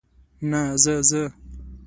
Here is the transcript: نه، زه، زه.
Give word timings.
نه، 0.49 0.61
زه، 0.83 0.95
زه. 1.09 1.23